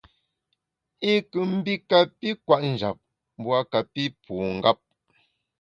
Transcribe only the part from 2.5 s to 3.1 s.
njap,